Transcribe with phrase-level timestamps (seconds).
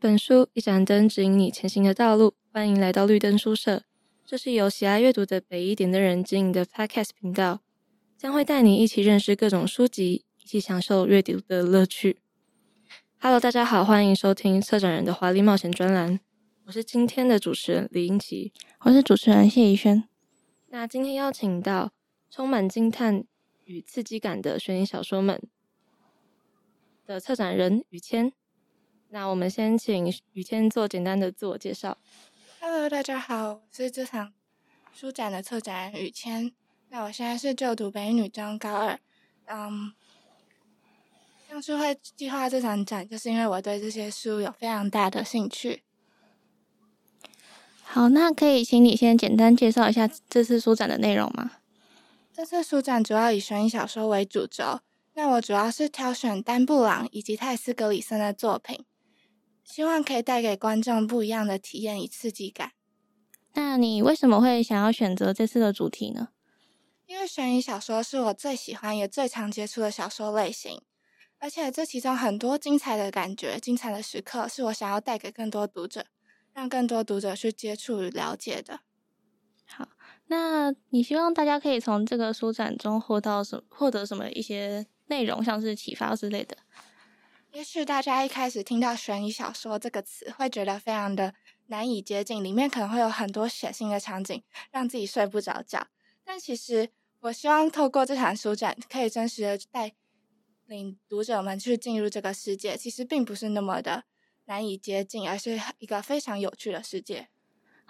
[0.00, 2.34] 本书，一盏灯，指引你前行的道路。
[2.52, 3.82] 欢迎来到绿灯书社，
[4.24, 7.62] 这是由喜爱阅读的北一点的人经营的 Podcast 频道，
[8.16, 12.18] 将会带你一起认识各种书籍，一起享受阅读的乐趣。
[13.18, 16.20] Hello，大家好，欢迎收听策展人的华丽冒险专栏。
[16.66, 20.04] 我是今天的主持人李英奇，我是主持人谢宜轩。
[20.68, 21.90] 那今天邀请到
[22.30, 23.24] 充满惊叹
[23.64, 25.42] 与刺激感的悬疑小说们
[27.04, 28.32] 的策展人于谦。
[29.10, 31.96] 那我们先请雨谦做简单的自我介绍。
[32.60, 34.34] Hello，大家好，我是这场
[34.92, 36.52] 书展的策展人雨谦。
[36.90, 38.98] 那我现在是就读北一女中高二。
[39.46, 39.94] 嗯，
[41.48, 45.82] 当初会计划这场展，就是因为我对这些书有非常大的兴趣。
[47.82, 51.52] 好，那可以请你先简单介绍一下这次书展的内容吗？
[52.34, 54.80] 这次书展主要以悬疑小说为主轴，
[55.14, 58.84] 那我主要是挑选丹布朗以及泰斯格里森的作品。
[59.70, 62.72] 希望可以带给观众不一样的体验与刺激感。
[63.52, 66.28] 那你为什么会想要选择这次的主题呢？
[67.06, 70.80] 因为悬疑小说是我最喜欢也最常接触的小说类型，
[71.38, 76.06] 而且这其中很多精彩的感觉、精彩的时刻，是我想要带给更多读者，
[76.54, 78.80] 让更多读者去接触与了解的。
[79.66, 79.86] 好，
[80.28, 83.62] 那你希望大家可以从这个书展中获到什么？
[83.68, 86.56] 获得什么一些内容，像是启发之类的？
[87.58, 91.34] 也许大家一开始听到悬疑小说这个词，会觉得非常的
[91.66, 95.88] 难以接近，里面可能会有很多血腥的场景，让自己睡不着觉。
[96.24, 96.88] 但其实，
[97.18, 99.92] 我希望透过这场书展，可以真实的带
[100.66, 102.76] 领读者们去进入这个世界。
[102.76, 104.04] 其实并不是那么的
[104.44, 107.28] 难以接近，而是一个非常有趣的世界。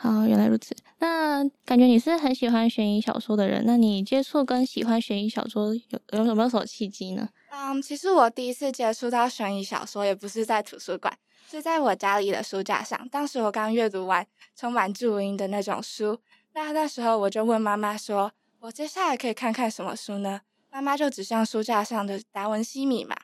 [0.00, 0.76] 好，原来如此。
[1.00, 7.28] 那感觉你是很喜欢悬疑小说的人，那你接触跟喜欢悬疑小说有有什么什么契机呢？
[7.50, 11.12] 嗯其实我第一次接触到悬疑小说，也不是在图书馆，
[11.50, 13.08] 是在我家里的书架上。
[13.08, 14.24] 当时我刚阅读完
[14.54, 16.20] 充满注音的那种书，
[16.54, 18.30] 那那时候我就问妈妈说
[18.60, 23.14] ：“我接下来可以看看什么书呢？”妈妈就指向书架上的《达文西密码》，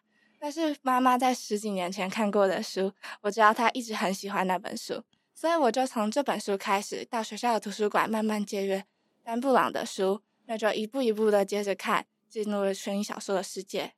[0.41, 5.03] 那是妈妈在十几年前看过的书，我知道她一直很喜欢那本书，
[5.35, 8.85] 所以我就从这本书开始，到学校的图书馆慢慢借阅
[9.25, 13.93] 丹布朗的书，那就一步一步的接着看，进入了悬疑小说的世界。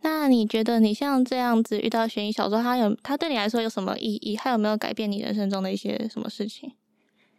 [0.00, 4.34] 那你觉得你像这样子遇到悬疑小说，它有它对你来说有什么意义？
[4.34, 6.74] 它有没有改变你人生中的一些什么事情？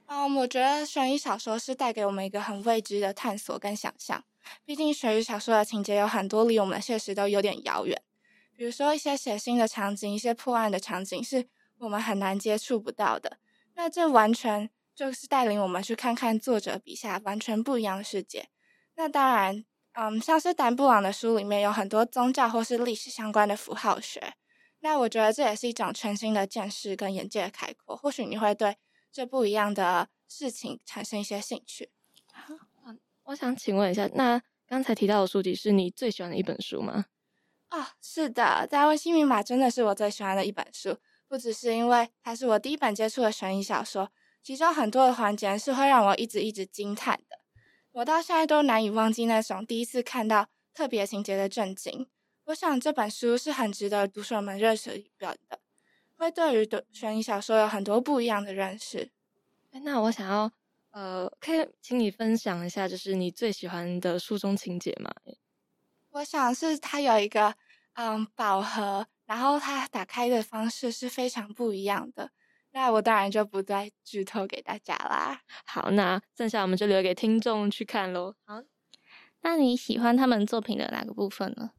[0.08, 4.24] 嗯，um, 我觉得悬疑小说是带给我们一个很未知的探索跟想象。
[4.64, 8.02] 毕竟悬疑小说的情节有很多离我们的现实都有点遥远，
[8.56, 11.48] 比如说一些血腥的场景、一些破案的场景，是
[11.84, 13.38] 我们很难接触不到的。
[13.76, 18.50] 那这完全就是带领我们去看看作者笔下完全不一样的世界。
[18.96, 19.66] 那当然。
[19.96, 24.34] 嗯，像是丹布朗的书里面有很多宗教或是历史相关的符号学，
[24.80, 27.96] 那我觉得这也是一种全新的见识跟眼界的开阔。
[27.96, 28.76] 或许你会对
[29.12, 31.92] 这不一样的事情产生一些兴趣。
[32.32, 32.56] 好，
[33.26, 37.06] 我想请问一下，那刚才提到的书籍是你最喜欢的一本书吗？
[37.70, 40.98] 啊、哦，是的，《达文西密码》真的是我最喜欢的一本书，
[41.34, 44.12] 不只是因为它是我第一本接触的悬疑小说，
[44.44, 47.40] 其中很多的环节是会让我一直一直惊叹的。
[47.92, 52.08] 我到现在都难以忘记那种第一次看到特别情节的震惊。
[52.44, 55.60] 我想这本书是很值得读者们认识一本的，
[56.18, 59.10] 会对于的悬疑小说有很多不一样的认识。
[59.72, 60.52] 那我想要，
[60.92, 65.12] 呃，可以请你分享一下，就是你最喜欢的书中情节吗？
[66.12, 67.56] 我想是它有一个
[67.94, 72.30] 嗯宝盒，然后它打开的方式是非常不一样的。
[72.72, 75.42] 那我当然就不再剧透给大家啦。
[75.66, 78.36] 好，那剩下我们就留给听众去看喽。
[78.46, 78.62] 好，
[79.42, 81.72] 那你喜欢他们作品的哪个部分呢？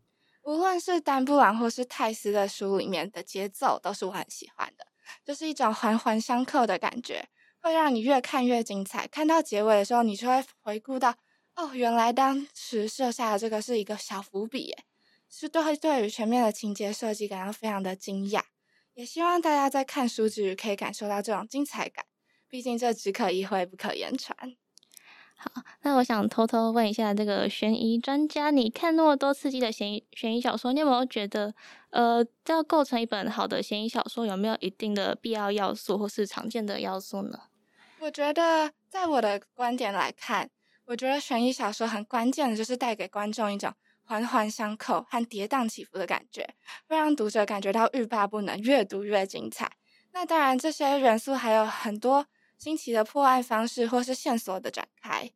[0.42, 4.84] 无论是丹布朗或是泰斯的书里面的节奏，都是我很喜欢的，
[5.24, 7.28] 就是一种环环相扣的感觉，
[7.60, 9.06] 会让你越看越精彩。
[9.06, 11.14] 看到结尾的时候，你就会回顾到，
[11.54, 14.84] 哦，原来当时设下的这个是一个小伏笔，耶，
[15.36, 18.40] 是都会对于全面的情节设计感到非常的惊讶。
[18.94, 22.04] 也希望大家在看书之余可以感受到这种精彩感，
[22.48, 24.54] 毕竟这只可意会不可言传。
[25.36, 25.50] 好，
[25.82, 31.52] 那我想偷偷问一下这个悬疑专家，你看那么多刺激的悬疑悬疑小说，你有没有觉得，
[31.90, 37.36] 呃，要构成一本好的悬疑小说，有没有一定的必要要素或是常见的要素呢？
[37.98, 40.48] 我觉得，在我的观点来看，
[40.84, 43.74] 我觉得悬疑小说很关键的就是带给观众一种。
[44.04, 46.54] 环环相扣和跌宕起伏的感觉，
[46.86, 49.72] 会让读者感觉到欲罢不能，越读越精彩。
[50.12, 55.30] 那当然，这些元素还有很多新奇的破案方式或是线索的展开。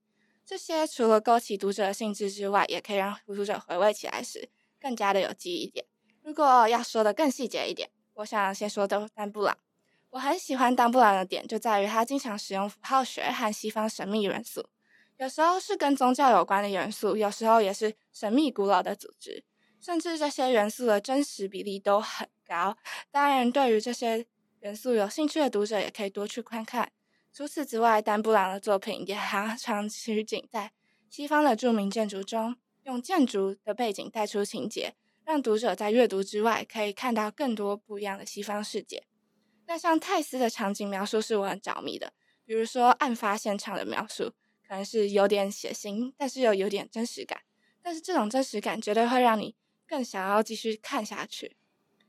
[0.46, 4.48] 这些除了勾起读者的兴致之外，也可以让读者回味起来时
[4.80, 5.84] 更加的有记忆点。
[6.22, 9.58] 如果要说的更细节一点，我想先说的丹布朗。
[10.10, 14.66] 我很喜欢丹布朗的点就在于他经常使用符号学和西方神秘元素，
[15.18, 19.44] 有时候是跟宗教有关的元素，有时候也是神秘古老的组织，
[19.80, 22.76] 甚至这些元素的真实比例都很高。
[23.10, 24.24] 当然，对于这些
[24.60, 26.92] 元素有兴趣的读者也可以多去看看。
[27.32, 30.70] 除此之外，丹布朗的作品也常常取景在
[31.10, 34.94] 西方的著名建筑中，用建筑的背景带出情节，
[35.24, 39.04] 让读者在阅读之外可以看到更多不一样的西方世界。
[39.66, 42.12] 那像泰斯的场景描述是我很着迷的，
[42.44, 44.32] 比如说案发现场的描述，
[44.68, 47.40] 可能是有点血腥，但是又有点真实感。
[47.82, 49.56] 但是这种真实感绝对会让你
[49.86, 51.56] 更想要继续看下去。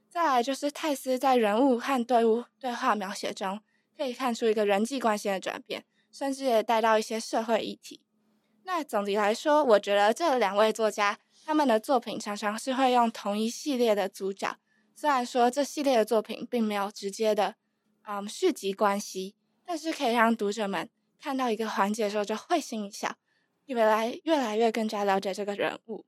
[0.09, 3.61] 再来就是泰斯在人物和队伍对话描写中，
[3.95, 8.01] 可以看出一个人际关系的转变，甚至也带到一些社会议题。
[8.63, 14.57] 那总体来说，我觉得这两位作家他们的作品常常是会用同一系列的主角，
[14.95, 17.55] 虽然说这系列的作品并没有直接的
[18.03, 19.35] 嗯续集关系，
[19.65, 20.89] 但是可以让读者们
[21.19, 23.16] 看到一个环节的时候就会心一笑，
[23.66, 26.06] 越来越来越更加了解这个人物。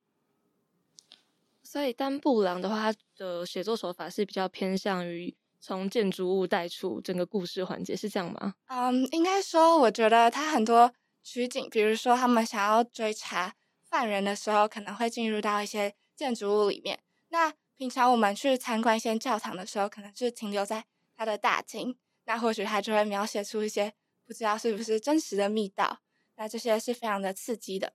[1.63, 5.35] 所以丹布朗的话，他的写作手法是比较偏向于。
[5.63, 8.55] 从建筑物带出整个故事环节是这样吗？
[8.65, 10.91] 嗯，应该说，我觉得他很多
[11.21, 13.53] 取景，比如说他们想要追查
[13.83, 16.97] 犯人的时候，可能会进入到一些建筑物里面。
[17.29, 20.83] 那平常我们去参观一些教堂的时候，可能是停留在
[21.15, 23.93] 他的大厅，那或许他就会描写出一些
[24.31, 25.99] 不知道是不是真实的密道。
[26.37, 27.91] 那这些是非常的刺激的。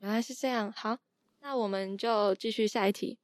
[0.00, 0.72] 原来是这样。
[0.74, 0.98] 好，
[1.40, 3.16] 那我们就继续下一题。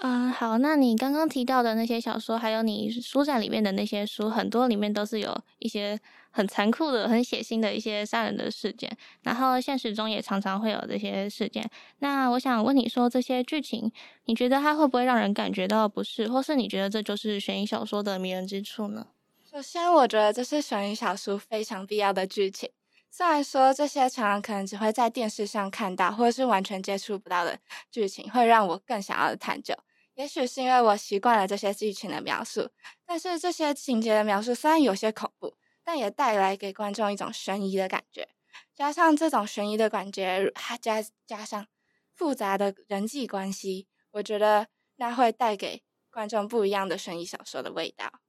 [0.00, 8.90] 嗯，好，那你刚刚提到的那些小说，还有你书展里面的那些书，很多里面都是有一些很残酷的、很血腥的一些杀人的事件，
[9.24, 11.70] 然后现实中也常常会有这些事件。
[11.98, 13.92] 那我想问你说，这些剧情，
[14.24, 19.08] 你觉得它会不会让人感觉到不适，或是你觉得这就是悬疑小说的迷人之处呢？
[19.50, 22.70] 首先，我觉得这是悬疑小说非常必要的剧情。
[23.10, 27.58] 虽然说这些常常可能只会在电视上看到，或者是完全接触不到的
[27.90, 29.74] 剧情，会让我更想要探究。
[30.14, 32.70] 也许是因为我习惯了这些剧情的描述，
[33.04, 38.28] 但是这些情节的描述虽然有些恐怖，但也带来给观众一种悬疑的感觉。
[38.72, 41.66] 加上这种悬疑的感觉，还加加上
[42.14, 48.20] 复杂的人际关系，我觉得那会带给观众不一样的悬疑小说的味道。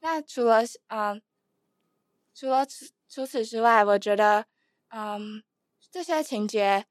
[0.00, 1.20] 那除了嗯，
[2.34, 4.46] 除了除除此之外，我觉得
[4.88, 5.42] 嗯，
[5.90, 6.86] 这些情节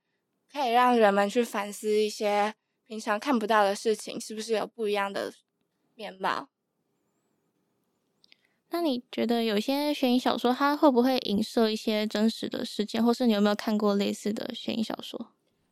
[0.52, 2.56] 可以让人们去反思一些。
[2.88, 5.34] 平常看不到的事情，是不是有不一样的
[5.96, 6.50] 面貌？
[8.70, 15.32] 那你觉得有些悬疑小说，它会不会影射一些真实的事件，或是你有没有看过类似的悬疑小说？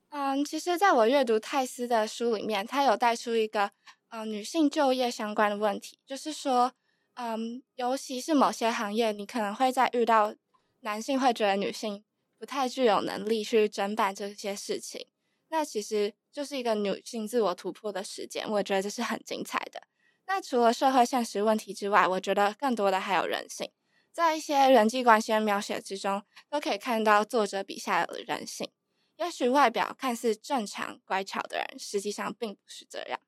[0.10, 3.70] 嗯，其实在我阅读泰斯的书里面，他有带出一个
[4.10, 6.74] 嗯女性就业相关的问题，就是说，
[7.16, 10.34] 嗯，尤其是某些行业，你可能会在遇到
[10.80, 12.04] 男性会觉得女性
[12.38, 15.08] 不太具有能力去侦办这些事情。
[15.50, 19.84] 那其实就是一个女性自我突破的时间，我觉得这是很精彩的。
[20.26, 23.70] 那除了社会现实问题之外，我觉得更多的还有人性，
[24.12, 28.72] 在一些人际关系的描写之中，都可以看到作者笔下的人性。
[29.18, 33.20] 也许外表看似正常乖巧的人，实际上并不是这样。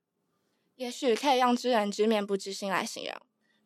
[0.75, 3.13] 也许可以用知人知面不知心来形容，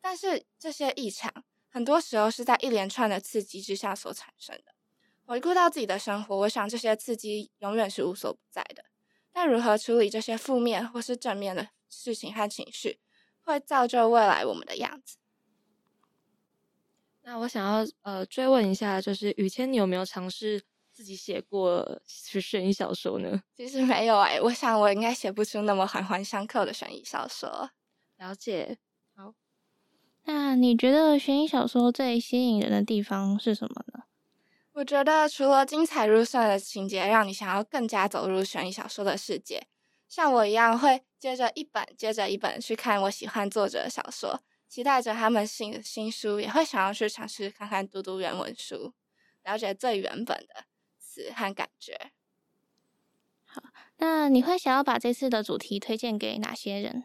[0.00, 1.32] 但是这些异常，
[1.68, 4.74] 很多时候是在一连串的刺激之下所产生的。
[5.24, 8.84] 回顾到自己的生活，我想这些刺激永远是无所不在的。
[9.32, 12.98] 但如何处理这些负面或是正面的事情和情绪，
[13.42, 15.18] 会造就未来我们的样子。
[17.22, 23.40] 那我想要呃追问一下，就是雨谦，你有没有尝试自己写过悬疑小说呢？
[23.56, 27.70] 其实没有哎、欸，我想我应该写不出那么环环相扣的悬疑小说。
[28.16, 28.78] 了解。
[30.24, 34.04] 好，那你觉得悬疑小说最吸引人的地方是什么呢？
[34.72, 39.66] 我觉得除了精彩入胜的情节，让你想要更加走入悬疑小说的世界，
[40.08, 48.92] 像我一样会接着一本接着一本去看我喜欢作者的小说，期待着他们新的新书，也会想要去尝试看看读读原文书，
[49.44, 50.64] 了解最原本的
[50.98, 52.12] 词和感觉。
[53.44, 53.60] 好，
[53.98, 57.04] 那你会想要把这次的主题推荐给哪些人？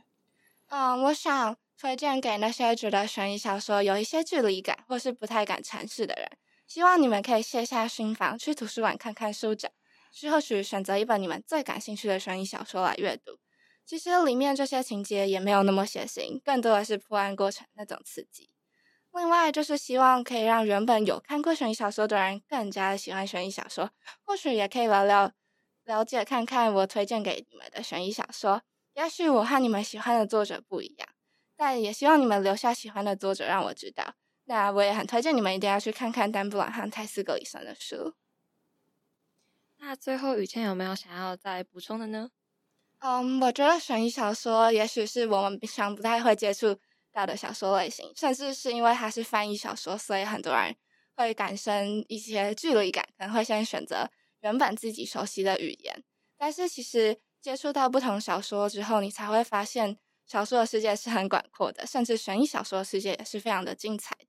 [0.67, 6.29] 嗯，我想推荐给那些觉得悬疑小说有一些距离感，或是不太敢尝试的人。
[6.67, 9.71] 希望你们可以卸下心防，去图书馆看看书展，
[10.11, 13.37] 去或许选择一本你们最感兴趣的悬疑小说来阅读。
[13.85, 18.49] 其实里面这些情节也没有那么血腥，更多的是破案过程那种刺激。
[19.13, 23.91] 另外，就是希望可以让原本有看过悬疑小说的人更加的喜欢悬疑小说，
[24.23, 25.31] 或许也可以聊聊
[25.85, 28.63] 了解看看我推荐给你们的悬疑小说，
[28.95, 31.07] 也许我和你们喜欢的作者不一样，
[31.55, 34.15] 但也希望你们留下喜欢的作者让我知道。
[34.45, 38.13] 那我也很推荐你们一定要去看看丹布朗和泰斯格里森的书。
[39.77, 42.29] 那最后雨倩有没有想要再补充的呢？
[42.99, 46.79] 嗯，um, 我觉得悬疑小说也许是我们平常不太会接触
[47.11, 50.75] 到的小说类型，甚至是因为它是翻译小说，所以很多人
[51.15, 54.09] 会感生一些距离感，可能会先选择
[54.41, 56.03] 原本自己熟悉的语言。
[56.37, 64.25] 但是其实接触到不同小说之后，你才会发现小说的世界是很广阔的，甚至悬疑小说的世界也是非常的精彩的。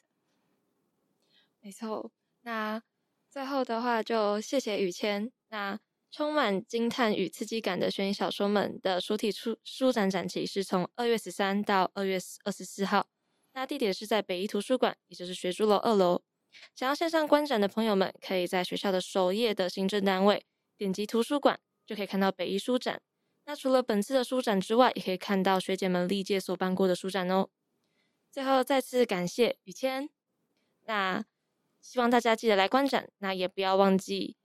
[1.60, 2.12] 没错，
[2.42, 2.82] 那
[3.30, 5.32] 最后的话就谢谢雨千。
[5.48, 5.78] 那
[6.10, 13.06] 充满惊叹与刺激感的悬疑小说们的书体书书展展期是从二月十三到二月二十四号，
[13.52, 16.22] 那地点是在北一图书馆，也就是学珠楼二楼。
[16.74, 23.02] 想要线上观展的朋友们，可以在学校的首页的行政单位点击图书馆，就可以看到北一书展。
[23.48, 27.48] 那除了本次的书展之外，也可以看到学姐们历届所办过的书展哦。
[28.32, 30.10] 最后再次感谢雨千，
[30.82, 31.24] 那
[31.80, 34.36] 希望大家记得来观展，那也不要忘记。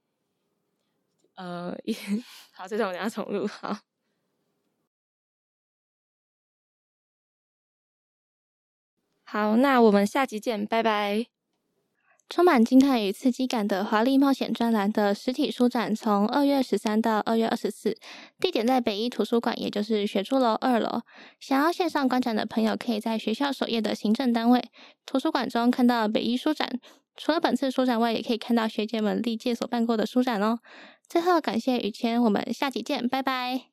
[1.34, 1.76] 呃，
[2.54, 3.48] 好，这种我等下重录。
[3.48, 3.80] 好，
[9.24, 11.41] 好，那我们下集见，拜拜。
[12.32, 17.98] 充满惊叹与刺激感的华丽冒险专栏的实体书展，从二月十三到二月二十四，
[18.40, 21.02] 地点在北一图书馆，也就是学珠楼二楼。
[21.42, 24.64] 想要线上观展的朋友，可以在学校首页的行政单位
[25.06, 26.80] 图书馆中看到北一书展。
[27.18, 30.60] 除了本次书展外，也可以看到学姐们历届所办过的书展哦。
[31.06, 33.71] 最后，感谢雨谦，我们下集见，拜拜。